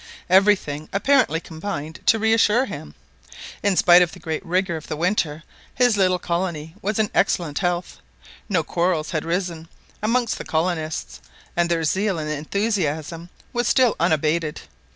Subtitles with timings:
[0.31, 2.95] Everything apparently combined to reassure him.
[3.61, 5.43] In spite of the great rigour of the winter,
[5.75, 7.99] his little colony was in excellent health.
[8.49, 9.67] No quarrels had arisen
[10.01, 11.21] amongst the colonists,
[11.55, 14.61] and their zeal and enthusiasm was still unabated.